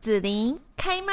[0.00, 1.12] 子琳开麦。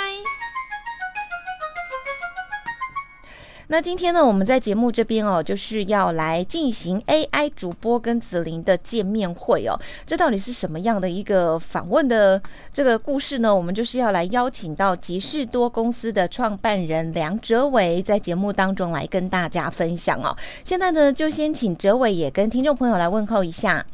[3.68, 9.78] 那今天呢，我们在节目这边哦，就是要来进行 AI 主播跟紫琳的见面会哦。
[10.06, 13.54] 这到底是什么样的一个访问的这个故事呢？
[13.54, 20.34] 我们就是要来邀请到吉士多公司的创办人梁哲伟，在节目当中来跟大家分享哦。
[20.64, 23.86] 现在呢，就先请哲伟也跟听众朋友来问候一下。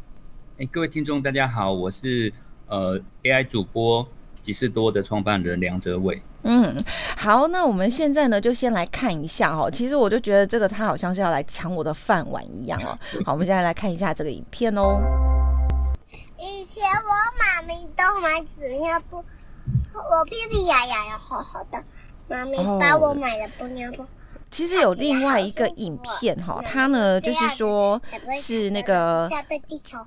[0.59, 2.31] 哎，各位听众大家好，我是
[2.67, 4.07] 呃 AI 主播
[4.43, 6.21] 极识多的创办人梁哲伟。
[6.43, 6.75] 嗯，
[7.17, 9.71] 好，那我们现在呢，就先来看一下哦。
[9.71, 12.99] 其实我就觉得这个他好像是要来抢我的饭碗一样哦。
[13.25, 14.99] 好，我们现在来看一下这个影片哦。
[16.37, 19.23] 以前我妈咪都买纸尿布，
[19.93, 21.81] 我屁屁痒痒要好好的，
[22.27, 24.03] 妈咪帮我买的布尿布。
[24.03, 24.07] 哦
[24.53, 27.99] 其实有另外一个影片哈，它呢就是说
[28.39, 29.27] 是那个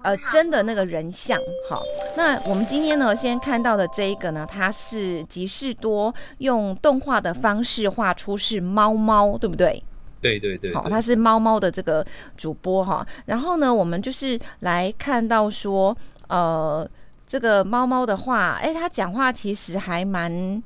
[0.02, 1.36] 呃真的那个人像
[1.68, 1.82] 哈。
[2.16, 9.82] 那我们今天呢先看到的这一个呢，它是吉士多用动画的方式画出是猫猫，对不对？
[10.20, 10.74] 对对对，对。
[10.74, 13.04] 好，它是猫猫的这个主播哈。
[13.24, 15.96] 然后呢，我们就是来看到说，
[16.28, 16.88] 呃，
[17.26, 20.62] 这个猫猫的话，哎，它讲话其实还蛮，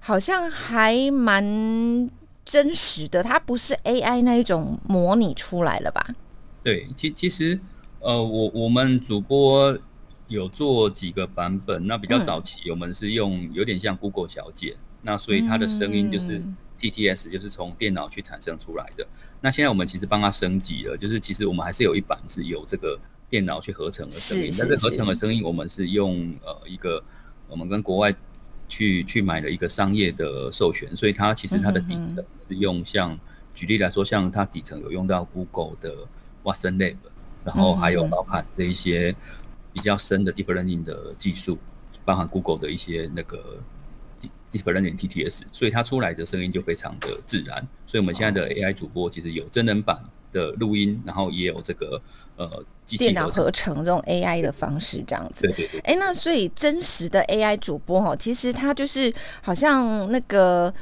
[0.00, 2.10] 好像还蛮。
[2.44, 6.14] 真实的，它不是 AI 那一种模拟出来了吧？
[6.64, 7.58] 对，其其实，
[8.00, 9.78] 呃，我我们主播
[10.28, 16.42] 有做几个版本，那比较早期，我们是用有点像 Google 小姐，嗯、那所以它的声音就是
[16.80, 19.06] TTS，就是从电脑去产生出来的。
[19.40, 27.02] 那现在我们其实帮它升级了，就是其实我们还是有一版是有这个电脑去合成的声音，但是合成的声音我们是用呃一个
[27.48, 28.14] 我们跟国外。
[28.70, 33.18] 去去买了一个商业的授权，所以它其实它的底层是用像
[33.52, 36.06] 举例来说，像它底层有用到 Google 的
[36.44, 36.96] Watson Lab，
[37.44, 39.14] 然后还有包含这一些
[39.72, 41.58] 比较深的 Deep Learning 的技术，
[42.04, 43.58] 包含 Google 的一些那个
[44.52, 47.66] Deep Learning TTS，所以它出来的声音就非常的自然。
[47.86, 50.00] 所以我们现在的 AI 主播其实有真人版
[50.32, 52.00] 的录音，然后也有这个
[52.36, 55.42] 呃电脑合成这种 AI 的方式这样子。
[55.42, 55.80] 对对对。
[55.80, 59.12] 哎，那所以真实的 AI 主播哈，其实他就是
[59.42, 60.72] 好像那个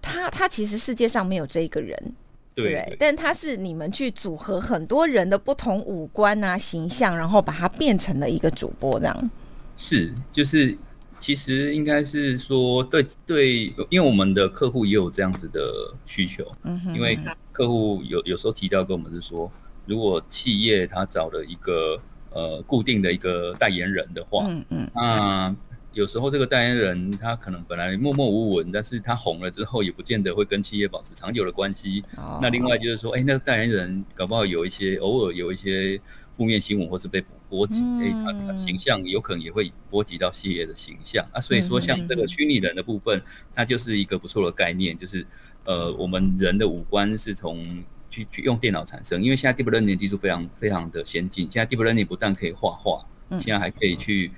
[0.00, 2.14] 他他其实世界上没有这一个人，
[2.54, 9.30] 对，但他是你们去组合很多人的不同五官啊形象，然后把它变成了一个主播这样。
[9.76, 10.76] 是，就是。
[11.22, 15.60] 其实应该是说，对对，因为我们的客户也有这样子的
[16.06, 17.14] 需求，嗯哼，因为
[17.60, 19.52] 客户有有时候提到跟我们是说，
[19.84, 22.00] 如果企业他找了一个
[22.32, 25.54] 呃固定的一个代言人的话，嗯嗯，那
[25.92, 32.02] 有时候这个代言人他可能本来默默无闻，但是他红了之后也不见得会跟企业保持长久的关系。
[32.16, 36.00] 哦，那另外就是说，哎，那个代言人搞不好有一些偶尔有一些。
[36.32, 41.40] 负面新闻或是被波及，哎、欸，他的形象有可能也会波及到企业的形象啊。
[41.40, 43.20] 所以说，像这个虚拟人的部分，
[43.52, 45.26] 它就是一个不错的概念，就是
[45.64, 47.62] 呃，我们人的五官是从
[48.08, 51.50] 去去用电脑产生，因为现在 Deep Learning 技术非常非常的先进。
[51.50, 54.30] 现在 Deep Learning 不但可以画画，现在还可以去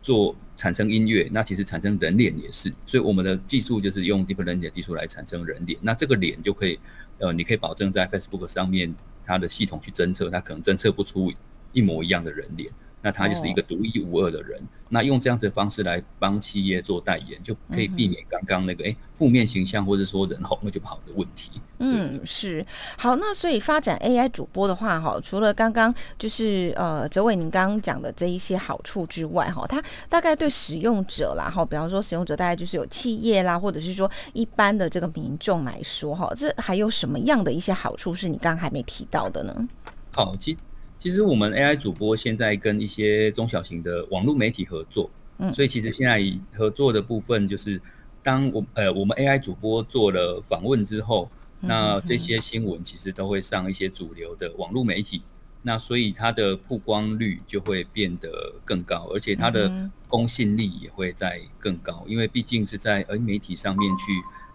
[0.00, 2.72] 做产生音乐，那其实产生人脸也是。
[2.86, 6.78] 所以我们的技术就是用 Deep Learning 的技术来产生人脸，那这个脸就可以，
[7.18, 8.94] 呃，你可以保证在 Facebook 上面。
[9.26, 11.32] 它的系统去侦测，它可能侦测不出
[11.74, 12.70] 一模一样的人脸，
[13.02, 14.58] 那他就是一个独一无二的人。
[14.58, 14.68] Oh.
[14.90, 21.50] 那用这样子的方式来帮企业做代言，就可以避免刚刚那个哎负面形象或者说人红了就跑的问题。
[21.78, 22.64] 嗯，是
[22.96, 23.16] 好。
[23.16, 39.68] 那所以发展 AI 主播的话，哈，除了刚刚就是呃哲伟您刚刚讲的这一些好处之外，哈，它大概对使用者啦，哈，比方说使用者大概就是有企业啦，或者是说一般的这个民众来说，哈，这还有什么样的一些好处是你刚刚还没提到的呢？
[40.12, 40.56] 好，其
[41.04, 46.18] 其实我们 AI 主播现在跟一些中小型的网络媒体合作，嗯，所以其实现在
[46.56, 47.78] 合作的部分就是，
[48.22, 55.20] 当我呃我们 AI 主播做了访问之后，那这些新闻其实都会上一些主流的网络媒体，
[55.60, 64.04] 那所以它的曝光率就会变得更高，而且它的公信力也会在更高，因为毕竟是在呃媒体上面去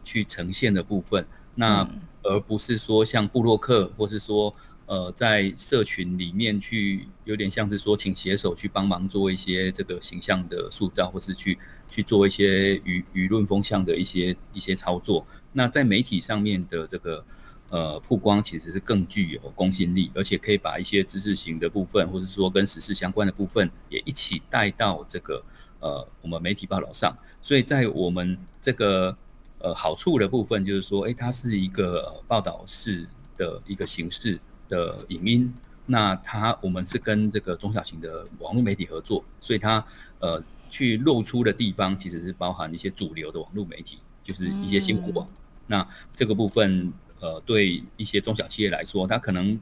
[0.04, 1.24] 去呈现的部分，
[1.54, 1.88] 那
[2.24, 4.52] 而不是说像布洛克或是说。
[4.90, 11.56] 呃，在社群里面去，有点像是说，请写手去帮忙做一些这个形象的塑造，或是去
[11.88, 15.24] 去做一些舆舆论风向的一些一些操作。
[15.54, 17.24] 那在媒体上面的这个
[17.70, 25.40] 呃曝光，其实是更具有公信力，而且可以把一些知识型的部分，或是说跟时事相关的部分，也一起带到这个
[25.82, 27.16] 呃我们媒体报道上。
[27.44, 29.16] 所以在我们这个
[29.60, 33.08] 呃好处的部分，就是说，诶，它是一个报道式
[33.38, 34.40] 的一个形式。
[34.70, 35.54] 的影音，
[35.88, 39.84] 那它我们是跟这个中小型的网络媒体合作，所以它
[40.20, 45.26] 呃去露出的地方，其实是包含一些主流的网络媒体，就是一些新闻网。
[45.26, 45.34] 嗯、
[45.68, 49.60] 那这个部分，呃，对一些中小企业来说，它可能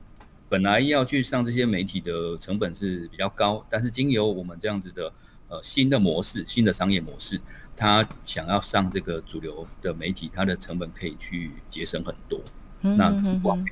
[0.49, 5.11] 本来要去上这些媒体的成本是比较高，但是经由我们这样子的
[5.47, 7.39] 呃新的模式、新的商业模式，
[7.75, 12.39] 它想要上这个主流的媒体，它的成本可以去节省很多。
[12.81, 13.63] 嗯、那广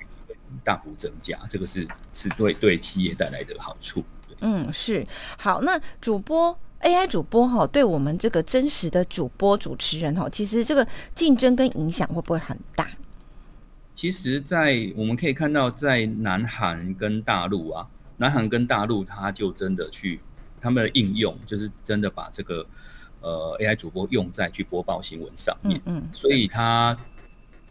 [0.64, 4.04] 大幅增加，这个是是对对企业带来的好处。
[4.42, 5.02] 嗯，是
[5.38, 5.62] 好。
[5.62, 12.86] 那主播 AI 主播哈，对我们这个真实的主播主持人哈，其实这个竞争跟影响会不会很大？
[13.96, 17.88] 其实，在我们可以看到，在南韩跟大陆啊，
[18.18, 20.20] 南韩跟大陆，他就真的去
[20.60, 22.68] 他们的应用，就是真的把这个
[23.22, 25.82] 呃 AI 主播用在去播报新闻上面。
[25.86, 26.96] 嗯，嗯，所以他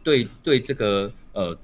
[0.02, 1.56] 对对这个呃。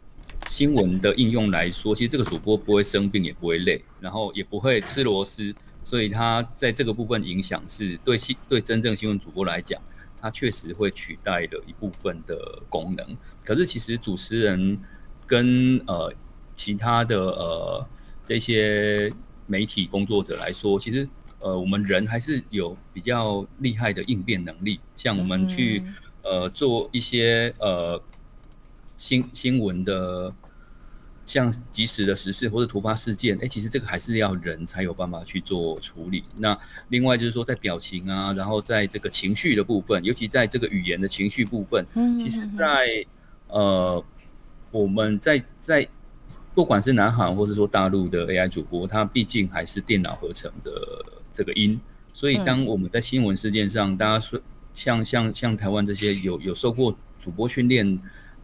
[0.51, 5.55] 新闻的应用来说，其实这个主播不会生病，也不会累，然后也不会吃螺丝，
[5.85, 9.81] 所以他在这个部分影响是对新对真正新闻主播来讲，
[10.21, 13.17] 他确实会取代了一部分的功能。
[13.45, 14.77] 可是其实主持人
[15.25, 16.13] 跟呃
[16.57, 17.87] 其他的呃
[18.25, 19.09] 这些
[19.47, 21.09] 媒体工作者来说，其实
[21.39, 25.81] 呃我们人还是有比较厉害的应变能力，像我们去
[26.25, 28.03] 呃做一些呃。
[29.03, 30.31] 新新闻的
[31.31, 36.25] 像及时的时事或者突发事件，哎、欸，其实这个还是要人才有办法去做处理。
[36.39, 41.87] 那另外就是说，在表情啊，然后在这个情绪的部分，尤其在这个语言的情绪部分，
[42.19, 43.07] 其实在
[43.47, 44.05] 呃，
[44.73, 45.87] 我们在在
[46.53, 50.73] 不管是南韩或是说大陆的 AI 主播，它毕竟还是电脑合成的
[51.33, 51.81] 这个音，
[52.13, 54.41] 所以当我们在新闻事件上，大家说
[54.75, 58.01] 像像像台湾这些有有受过主播训练。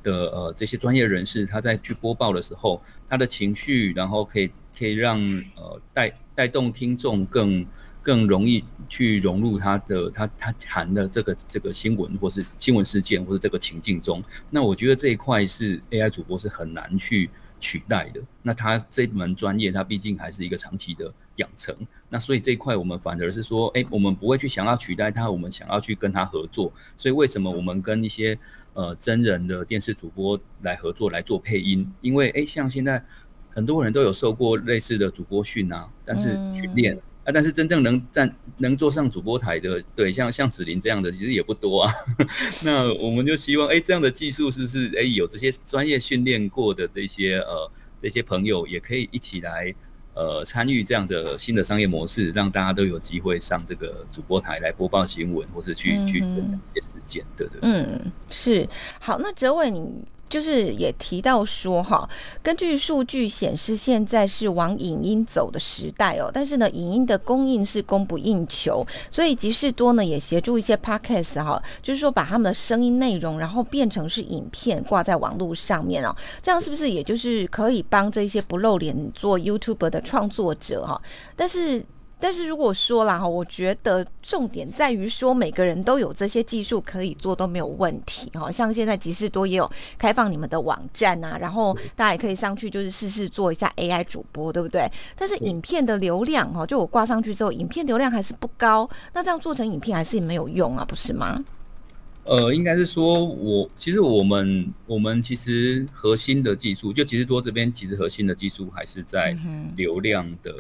[0.07, 4.49] 的呃，这些专业人士，他在去播报的时候，他的情绪，然后可以
[4.79, 5.21] 可以让
[5.57, 7.67] 呃带带动听众更
[8.01, 14.23] 更容易去融入他的他他谈的这个这个新闻或是新闻事件或者这个情境中。
[14.49, 18.21] 那我觉得这一块是 AI 主播是很难去取代的。
[18.43, 21.75] 那他这门专业，他毕竟还是一个长期的养成。
[22.09, 26.73] 那所以这一块我们反而是说，哎，我们不会去想要取代他，我们想要去跟他合作。
[26.97, 28.39] 所以为什么我们跟一些
[28.77, 33.03] 呃，真人的电视主播来合作来做配音，因为哎，像现在
[33.49, 41.93] 很多人都有受过类似的主播训啊，但是训练、嗯、啊，但是真正能站能坐上主播台的，对，像像子林这样的其实也不多啊。
[42.67, 47.71] 那我们就希望哎，这样的技术是不是哎有这些专业训练过的这些呃
[48.03, 49.75] 这些朋友也可以一起来。
[50.17, 57.71] 呃，参与这样的新的商业模式，让大家都有机会上这个主播台来播报新闻，或是去、嗯、去分享一些事件，对对对。
[57.71, 58.67] 嗯，是。
[58.99, 60.05] 好，那哲伟你。
[60.29, 62.09] 就是也提到说哈，
[62.43, 66.31] 根据数据显示，现在是往影音走的时代哦。
[66.33, 76.15] 但是呢，影音的供应是供不应求，所以集视多呢也协助一些 podcast 哈，就是说把他们的声音内容，然后变成是影片挂在网络上面哦。
[76.43, 81.01] 这样是不是也就是可以帮这些不露脸做 YouTube 的创作者哈？
[81.35, 81.85] 但是。
[82.19, 88.51] 但是如果说啦哈，我觉得重点在于说每个人都有这些技术可以做都没有问题哈。
[88.51, 94.91] 像现在集市多也有开放你们的网站啊，然后大家也可以上去就是试试做一下 AI 主播，对不对？
[95.15, 101.45] 但是影片的流量哈，就我挂上去之后，影片流量还是不高，那这样做成影片还是没有用啊，不是吗？
[102.25, 109.37] 呃，应该是说我其实我们我们其实核心的技术，就集视多这边其实核心的技术还是在
[109.77, 110.51] 流量的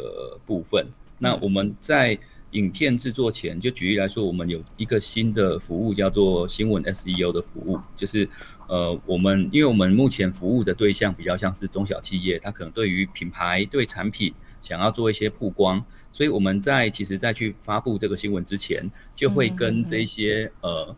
[0.45, 0.85] 部分。
[0.85, 2.19] 嗯那我们在
[2.53, 8.27] 影片制作前，就举例来说，我们有一个新的服务叫做新闻 SEO 的服务，就是
[8.69, 14.33] 呃，我们因为我们目前服务的对象比较像是中小企业，它可能对于品牌、对产品
[14.63, 20.95] 想要做一些曝光，所以我们在其实在去发布这个新闻之前，就会跟这些呃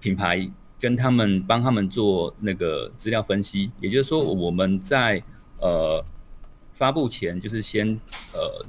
[0.00, 0.50] 品牌
[0.80, 5.22] 跟他们帮他们做那个资料分析，也就是说我们在
[5.60, 6.04] 呃
[6.72, 7.86] 发布前就是先
[8.32, 8.64] 呃。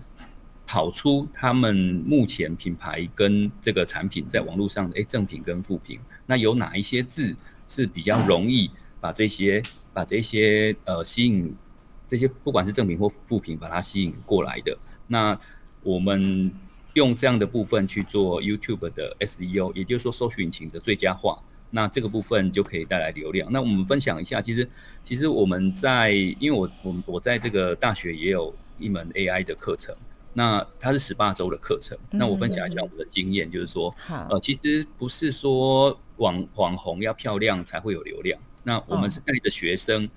[0.72, 1.76] 跑出他们
[2.08, 7.36] 目前品牌跟这个产品在网络上的诶正品跟负品，那有哪一些字
[7.68, 9.62] 是比较容易把这些
[9.92, 11.54] 把这些呃吸引
[12.08, 14.78] 这些不管是正品或负品把它吸引过来的？
[15.08, 15.38] 那
[15.84, 16.50] 我们
[16.94, 21.38] 用这样的部分去做 YouTube 的 SEO，也就是说搜寻引擎的最佳化，
[21.72, 23.52] 那这个部分就可以带来流量。
[23.52, 24.66] 那我们分享一下，其实
[25.04, 29.94] 其实我们在因为我我我在这个大学也有一门 AI 的课程。
[30.34, 33.94] 那它是十八周的课程，那我分享一下我的经验，就是说，
[34.30, 40.10] 呃，其实不是说网网红要漂亮才会有流量，那我们是带着学生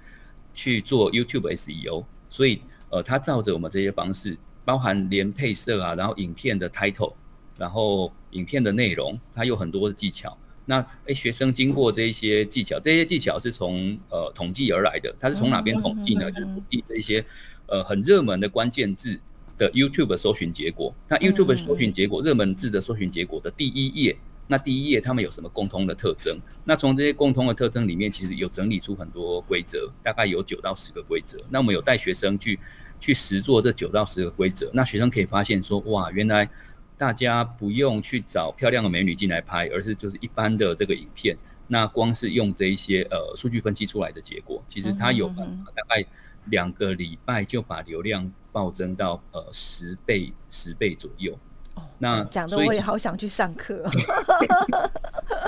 [0.54, 7.14] 去做 YouTube SEO，所以呃，他照着我们这些方式，包含连配色啊，然后影片的 title，
[7.58, 10.36] 然后影片的内容，它有很多的技巧。
[10.66, 15.14] 那诶，学生经过这一些技巧，这些技巧是从呃统计而来的。
[15.20, 16.30] 它是从哪边统计呢？
[16.30, 17.22] 就是统计这一些
[17.66, 19.20] 呃很热门的关键字
[19.58, 20.94] 的 YouTube 搜寻结果。
[21.08, 24.16] 那 YouTube 搜寻结果，热门字的搜寻结果的第一页，
[24.48, 26.38] 那第一页他们有什么共通的特征？
[26.64, 31.38] 那从这些共通的特征里面，其实有整理出很多规则，大概有九到十个规则。
[31.50, 32.58] 那我们有带学生去
[32.98, 36.48] 去实做这九到十个规则，那学生可以发现说，哇，原来。
[36.96, 41.36] 大家不用去找漂亮的美女进来拍，而是就是一般的这个影片。
[41.66, 46.06] 那光是用这一些呃数据分析出来的结果，其实它有办法大概
[46.44, 51.36] 两个礼拜就把流量暴增到呃十倍十倍左右。
[51.74, 53.84] 哦，那讲的我也好想去上课。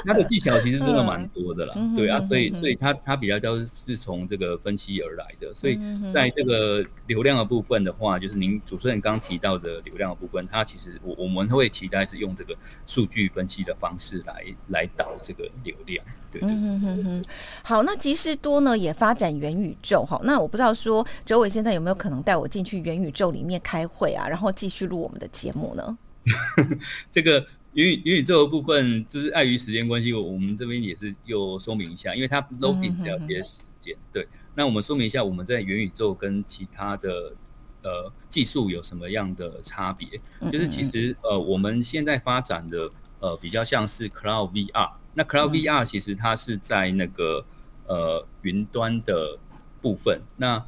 [0.05, 5.77] 他的技巧其实真的蛮多的啦，嗯、对啊，所以所以他他比较都是从这个分析而来的，所以
[6.15, 12.55] 在这个流量的部分的话，就是您主持人刚刚提到的流量的部分，它其实我我们会期待是用这个
[12.87, 16.41] 数据分析的方式来来导这个流量，对。
[16.45, 17.25] 嗯哼哼。
[17.65, 25.99] 好，那即时多呢也发展元宇宙哈，那我不知道说哲伟现在有没有可能带我进去元宇宙里面开会啊，然后继续录我们的节目呢？
[27.11, 27.47] 这个。
[27.77, 33.95] 元宇元宇宙的部分，就是碍于时间关系，我们这边也是又说明一下，因为它 loading 是要些时间。
[33.95, 37.35] 嗯、哼哼对，那我们说明一下，我们在元宇宙跟其他的
[37.83, 40.09] 呃技术有什么样的差别？
[40.51, 42.91] 就是其实呃我们现在发展的
[43.21, 47.45] 呃比较像是 Cloud VR，那 Cloud VR 其实它是在那个
[47.87, 49.39] 呃云端的
[49.83, 50.23] 部分。
[50.39, 50.65] 那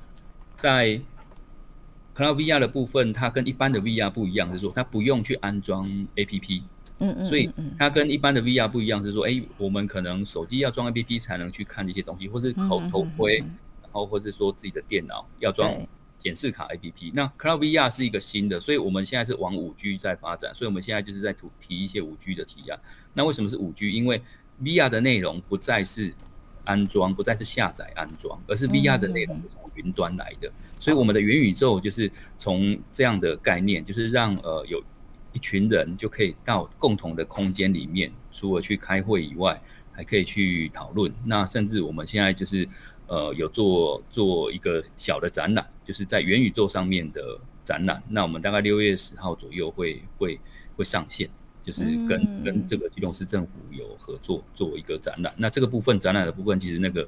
[0.58, 1.00] 在
[2.18, 6.62] Cloud VR 的部分，它跟一般的 VR 不一样，是说它不用去安装 APP。
[6.98, 7.48] 嗯嗯，所以
[7.78, 15.72] 它跟一般的 VR 不一样，是说，哎，我们可能手机要装 APP 才能去看这些东西，或是头头盔，然后或是说自己的电脑要装
[16.18, 17.12] 显示卡 APP。
[17.14, 22.80] 那 Cloud VR 是一个新的，所以我们现在是往五 G 在发展，所以我们现在就是在提提一些五 G 的提案。
[23.14, 23.92] 那为什么是五 G？
[23.92, 24.20] 因为
[24.60, 26.12] VR 的内容不再是
[26.68, 30.52] 安装，不再是下载安装，而是 VR 的内容是从云端来的。
[30.78, 34.80] 所以我们的元宇宙就是从这样的概念，就是让呃有。
[35.34, 39.60] 一群人就可以到共同的空间里面，除了去开会以外，
[39.92, 41.12] 还可以去讨论。
[41.26, 42.66] 那甚至我们现在就是
[43.06, 48.02] 呃有做做一个小的展览，就是在元宇宙上面的展览。
[48.08, 50.40] 那我们大概六月十号左右会会
[50.75, 51.28] 会上线，
[51.68, 55.34] 就是跟、嗯、跟这个基隆市政府有合作做一个展览。
[55.37, 57.06] 那这个部分展览的部分，其实那个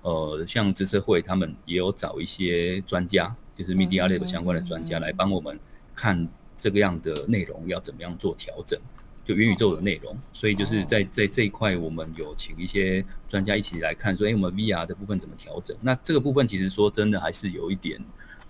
[0.00, 5.58] 呃像知识会他们也有找一些专家，就是 Media Lab 相关的专家来帮我们
[5.94, 6.26] 看。
[6.60, 8.76] 这个样的内容要怎么样做调整？
[9.24, 15.76] 就元宇宙的内容，所以就是在在这一块，我们有请一些专家一起来看，说，哎，我们 VR 的部分怎么调整？
[15.80, 18.04] 那这个部分其实说真的，还是有一点，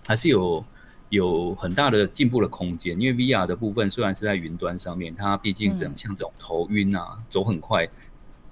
[0.07, 0.65] 还是有
[1.09, 2.99] 有很大的进步的空间。
[2.99, 7.87] 因为 VR 的部分虽然是在云端上面，它毕竟整像这种头晕啊、走很快、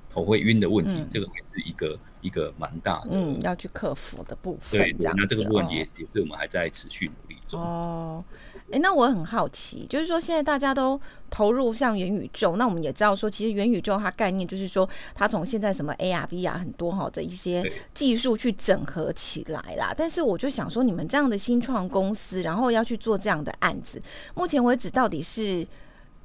[0.09, 4.79] 头会晕的问题，这个还是一个一个蛮大的，嗯，要去克服的部分。
[4.79, 7.61] 对，那这个部分也也是我们还在持续努力中。
[7.61, 8.23] 哦。
[8.69, 19.93] 哎、欸，那我很好奇，就是说现在大家都投入像元宇宙，那我们也知道说，其实元宇宙它概念就是说，它从现在什么 AR、VR 很多好的一些技术去整合起来啦。
[19.95, 24.01] 但是我就想说，你们这样的新创公司，然后要去做这样的案子，
[24.36, 25.65] 目前为止到底是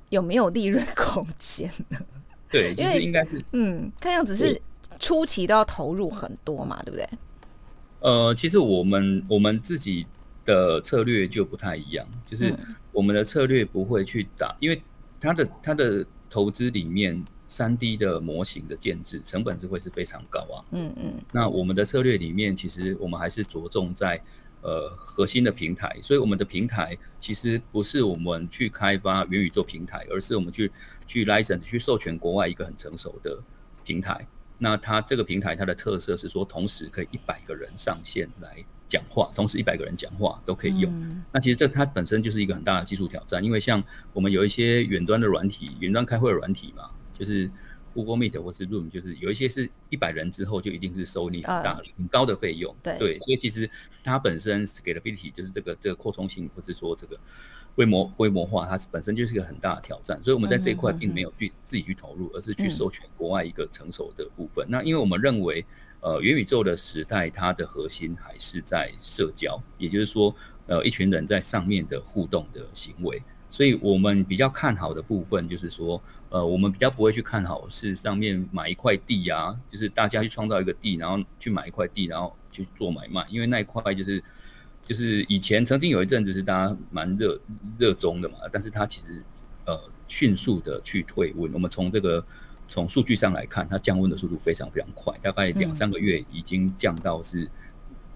[0.09, 1.99] 有没有利润空间呢？
[2.51, 4.61] 对，因为应该是嗯，看样子是
[4.99, 7.09] 初期都要投入很多嘛，对不对？
[8.01, 10.05] 呃，其实我们我们自己。
[10.45, 12.55] 的策略就不太一样，就是
[12.93, 14.83] 我们的策略不会去打，因为
[15.21, 20.65] 它的它的投资里面三 D 的模型的建制成本是会是非常高啊。
[20.73, 21.15] 嗯嗯。
[21.33, 24.21] 那我们的策略里面，其实我们还是着重在
[24.63, 30.73] 呃核心的平台，所以我们的平台其实不是我们去开发元宇宙平台，而是我们去
[31.07, 33.39] 去 license 去授权国外一个很成熟的
[33.85, 34.27] 平台。
[34.59, 38.65] 那它这个平台它的特色是说，同时可以一百个人上线来。
[38.93, 40.93] 讲话，同时一百个人讲话都可以用。
[40.93, 43.83] 嗯、那其实这它本身就是一个很大的技术挑战，因为像
[44.13, 47.51] 我们有一些远端的软体，远端开会的软体嘛，就是
[47.95, 52.77] Google Meet 或是 Room，就是有一些是一百人之后就一定是收你很大、呃、很高的费用。
[52.83, 53.71] 对，对，所以其实
[54.05, 57.19] 它本身 scalability 就是这个这个扩充性，或是说这个
[57.75, 60.23] 规模规模化，它本身就是一个很大的挑战。
[60.23, 64.67] 所以我们在这一块并没有去自己去投入，而是去授权国外一个成熟的部分。
[64.67, 65.65] 嗯、那因为我们认为。
[66.03, 73.23] 呃，元宇宙的时代，它的核心还是在社交，也就是说，呃，一群人在上面的互动的行为。
[73.49, 84.23] 所以我们比较看好的部分，就是说，呃，我们比较不会去看好是上面买一块地啊，就是大家去创造一个地，然后去买一块地，然后去做买卖，因为那一块就是
[84.81, 87.41] 就是以前曾经有一阵子是大家蛮热
[87.79, 89.23] 热衷的嘛，但是它其实
[89.65, 89.81] 呃。
[90.09, 91.51] 迅速的去退温。
[91.55, 92.23] 我们从这个
[92.67, 97.49] 从数据上来看，它降温的速度非常非常快，大概两三个月已经降到是，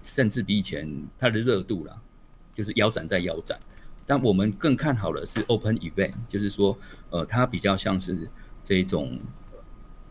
[0.03, 1.95] 甚至比以前它的热度啦，
[2.53, 3.59] 就是腰斩在腰斩。
[4.05, 6.77] 但我们更看好的是 Open Event，就是说，
[7.09, 8.27] 呃，它比较像是
[8.63, 9.19] 这种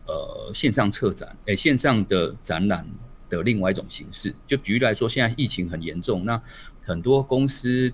[0.05, 2.87] 呃线上策展，诶、欸，线上的展览
[3.29, 4.33] 的另外一种形式。
[4.45, 6.41] 就举例来说，现在疫情很严重，那
[6.83, 7.93] 很多公司。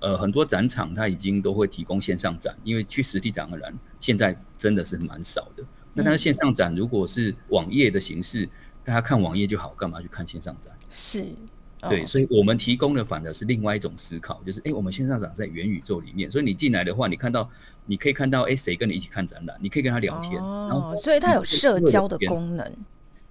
[0.00, 5.64] 呃，很多展场它已经都会提供线上展，因为去实体展的人现在真的是蛮少的。
[5.94, 8.46] 那但是线上展如果是网页的形式，
[8.84, 10.72] 大家看网页就好，干嘛去看线上展？
[10.90, 11.24] 是，
[11.82, 17.48] 哦、对，所以我们提供的反而是另外一种思考，就是哎、欸，我们线上展在元宇宙里面，所以你进来的话，你看到，
[17.86, 22.70] 你可以看到，哎、欸，谁跟你一起看展览，你可以跟他聊天，哦、然后所以它有社交的功能。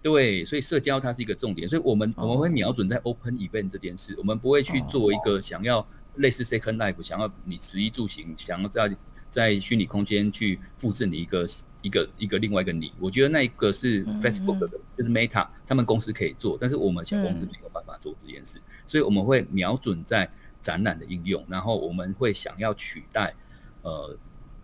[0.01, 5.85] 对，所以社交它是一个重点，所以我们、哦、我们会瞄准在 Open Event 这件事，我们不会去做一个想要。
[6.17, 8.95] 类似 Second Life，想要你食衣住行，想要在
[9.33, 11.47] 在虚拟空间去复制你一个
[11.81, 20.29] 一个一个另外一个你，我觉得那一个是 Facebook 的，就是 Meta 他们公司可以做，但是我们小公司没有办法做这件事，嗯、所以我们会瞄准在
[20.61, 23.33] 展览的应用，然后我们会想要取代
[23.81, 24.15] 呃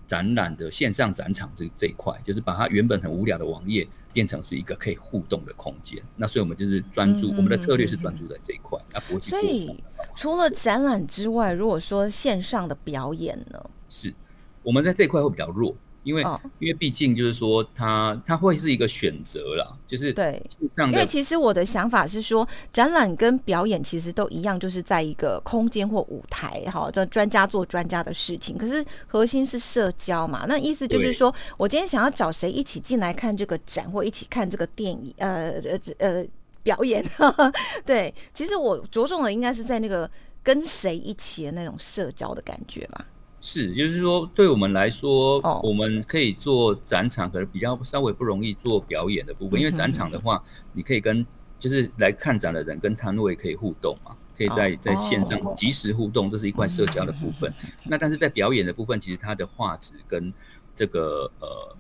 [0.06, 6.00] 展览的线上展场这这一块，就是把它原本很无聊的网页变成是一个可以互动的空间。
[6.16, 9.32] 那所以我们就是专注，我们的策略是专注在这一块，啊不会去。
[9.32, 9.84] 所以
[10.16, 13.60] 除了展览之外，如果说线上的表演呢？
[13.90, 14.14] 是，
[14.64, 15.76] 我们在这一块会比较弱。
[16.04, 20.42] 因为，哦、因为毕竟就是说它，它它会是一个选择啦，就是对。
[20.78, 28.58] 因为其实我的想法是说，展览跟表演其实都一样，就是在一个空间或舞台，哈，这专家做专家的事情。
[28.58, 36.26] 可是核心是社交嘛，那意思就是说我今天想要找谁一起进来看这个展，或一起看这个电影，呃呃呃，
[36.64, 37.04] 表演。
[37.86, 40.10] 对，其实我着重的应该是在那个
[40.42, 43.06] 跟谁一起的那种社交的感觉吧。
[43.42, 45.64] 是，就是说，对我们来说，oh.
[45.64, 49.60] 我们可以做展场，可能比较稍微不容易做表演的部分。
[49.60, 50.44] 因为展场的话，
[50.74, 51.26] 你可以跟
[51.58, 57.54] 就是来看展的人跟摊位可以互动嘛，可以在在线上及时互动，这是一块社交的部分。
[57.86, 60.34] 那但是在表演的部分，其实它的画质跟
[60.76, 61.76] 这个呃，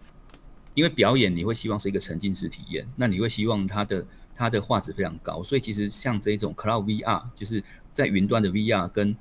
[0.74, 7.62] 因为表演你会希望是一个沉浸式体验，那你会希望它的它的画质非常高，所以其实像这种 Cloud VR，就是
[7.94, 9.14] 在云端的 VR 跟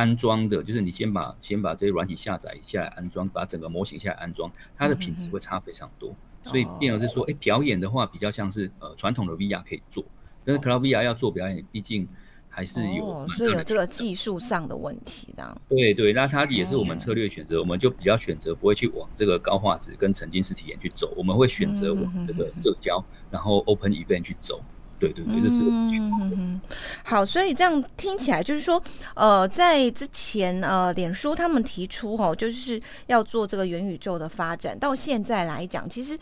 [0.00, 6.08] 安装的，就是你先把先把这些软体下载下来安装，把整个模型下来安装，它的品质会差非常多。
[6.08, 10.02] 嗯、所以变而是说，哎、欸，表演的话比较像是呃传统的 VR 可以做，
[10.42, 12.08] 但是 Cloud VR 要做表演，毕竟
[12.48, 15.60] 还是有、哦，所以有这个技术上的问题的。
[15.68, 24.62] 对对，那它也是我们策略选择，嗯、我们就比较选择不会去往这个高画质跟沉浸式体验去走，我们会选择往这个社交，然后 Open Event 去走。
[25.00, 26.60] 对对对，这是嗯嗯嗯，
[27.02, 28.80] 好，所以这样听起来就是说，
[29.14, 36.16] 呃，在之前呃，脸书他们提出哦，就是要做这个元宇宙的发展，到现在来讲，其实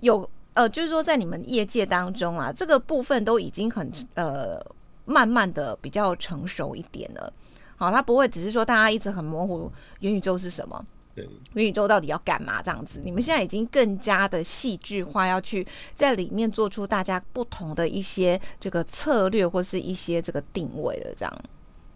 [0.00, 4.58] 有呃，就是说在你们业界当中啊，这个部分都已经很呃，
[5.04, 7.32] 慢慢的比较成熟一点了。
[7.76, 10.84] 好，它不会只是说大家一直很模糊元宇宙是什么。
[11.14, 12.62] 对，元宇宙到底要干嘛？
[12.62, 21.14] 这样子，你们现在已经更加的戏剧化，要去在里面做出大家不同的一些这个策略，或是一些这个定位了。
[21.14, 21.42] 这样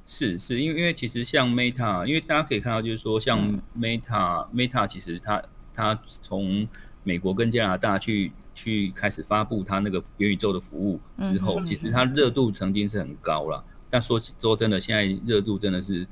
[0.06, 3.38] 是是，因为因为其实像 Meta，因为大家可以看到，就是说像
[3.78, 6.68] Meta，Meta、嗯、Meta 其实它它从
[7.02, 13.64] 美国跟加拿大去去开始发布它那个元宇宙的服务之后，嗯、其实它热度曾经是很高了。
[13.88, 16.06] 但说说真的，现在热度真的是。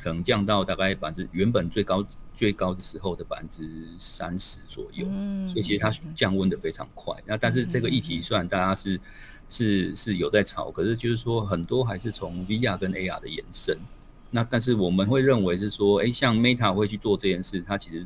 [0.00, 7.16] 可能降到大概百分之原本最高最高的时候的百分之三十左右，嗯、所以其实它降温的非常快。
[7.24, 9.00] 那但是这个议题虽然大家是
[9.48, 13.78] 是是有在炒，可是就是说很多还是从 VR 跟 AR 的延伸。
[14.30, 18.04] 那但是我们会认为是说，哎，像 Meta 会去做这件事，它其实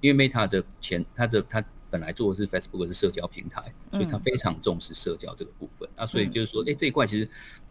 [0.00, 5.88] 因为 Meta 的前它的它本来做的是 Facebook 是社交平台，所以它非常重视社交这个部分。
[5.96, 7.28] 那所以就是说，哎，这一块其实。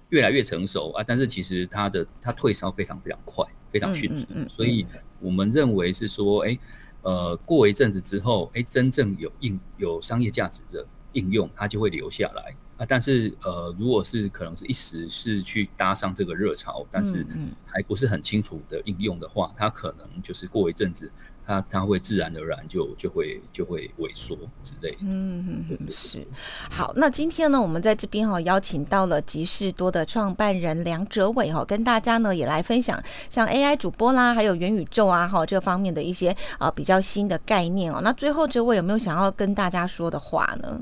[0.09, 4.85] 越来越成熟啊，但是其实它的它退烧非常非常快，非常迅速，嗯嗯嗯、所以
[5.19, 6.59] 我们认为是说，哎、欸，
[7.01, 12.85] 呃，过一阵子之后，哎、欸，真正有应有商业价值的应用，它就会留下来啊。
[12.89, 17.23] 但是呃，如果是可能是一时是去搭上这个热潮，但是
[17.67, 21.11] 还不是很清楚的应用的话，它可能就是过一阵子。
[21.45, 24.97] 它它会自然而然就就会就会萎缩之类的。
[25.01, 26.23] 嗯嗯嗯，是。
[26.69, 37.99] 好，那今天呢，我们在这边哈邀请到了集市多的创办人梁哲伟哈，跟大家呢也来分享像 AI 主播啦，还有元宇宙啊哈这方面的一些啊比较新的概念哦。
[38.03, 40.79] 那最后哲伟有没有想要跟大家说的话呢？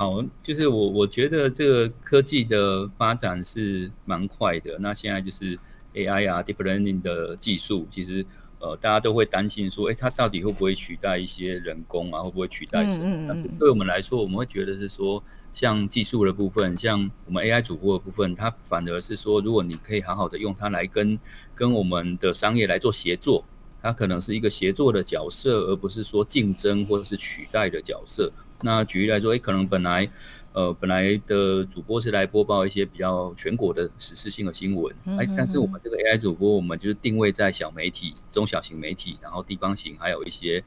[0.00, 4.78] 好，就是我我觉得这个科技的发展是蛮快的。
[4.78, 5.58] 那现在就是
[5.92, 8.24] AI 啊，Deep Learning 的技术，其实。
[8.60, 12.22] 呃，大家都会担心说，哎，它到底会不会取代一些人工啊？
[12.22, 13.04] 会不会取代什么？
[13.06, 13.26] 嗯嗯嗯。
[13.26, 15.22] 但是对我们来说，我们会觉得是说，
[15.54, 21.18] 像技术的部分，像我们 AI 主播的部分，它反而是说，如果你可以好好的用它来跟
[21.54, 23.42] 跟我们的商业来做协作，
[23.80, 28.30] 它可能是一个协作的角色，而不是说竞争或者是取代的角色。
[28.62, 30.10] 那举例来说，哎，可能本来。
[30.52, 40.64] 呃，本来的主播是来播报一些比较全国的时事性的新闻，哎，但是我们这个 AI 主播，我们就是定位在小媒体、中小型媒体，然后地方型，还有一些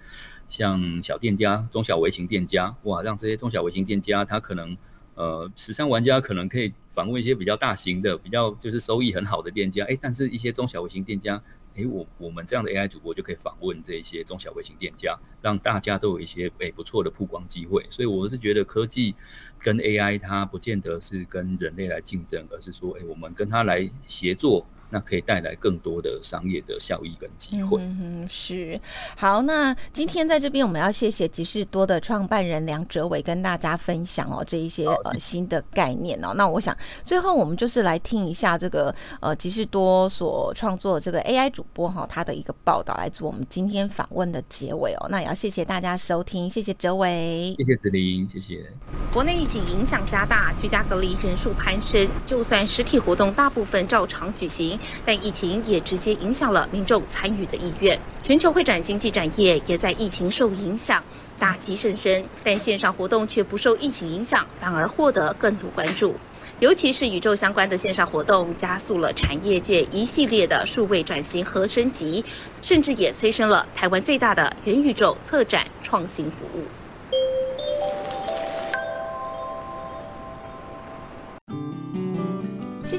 [0.47, 4.77] 像小店家、中小微型店家，哇，让这些中小微型店家，他可能
[5.15, 11.43] 呃，时尚玩家可能可以访问一些比较大型的、比较就是收益很好的店家，哎，但是一些中小微型店家。
[11.75, 17.85] 诶，我我们这样的 AI 主播就可以访问这些中小微型店家，让大家都有一些诶不错的曝光机会。
[17.89, 19.15] 所以我是觉得科技
[19.59, 24.65] 跟 AI 它不见得是跟人类来竞争，而是说，诶，我们跟它来协作。
[24.93, 27.81] 那可以带来更多的商业的效益跟机会。
[27.81, 28.79] 嗯，是。
[29.17, 36.31] 好，那今天在这边我们要谢谢集市多的创办人梁哲伟跟大家分享哦这一些呃新的概念哦。
[36.35, 45.07] 那我想最后我们就是来听一下这个呃集市多所创作的这个 AI 主播哈他的一个报道，来做我们今天访问的结尾哦。
[45.09, 48.63] 那也要谢谢大家收听，谢谢哲伟，谢谢子琳，谢谢。
[49.11, 54.79] 国内疫情影响加大，居家隔离人数攀升，就算实体活动大部分照常举行。
[55.05, 61.03] 但疫情也直接影响了民众参与的意愿，全球会展经济产业也在疫情受影响，
[61.37, 62.23] 打击甚深。
[62.43, 66.15] 但线上活动却不受疫情影响，反而获得更多关注。
[66.59, 72.23] 尤其是宇宙相关的线上活动，加速了产业界一系列的数位转型和升级，
[72.61, 76.63] 甚至也催生了台湾最大的元宇宙策展创新服务。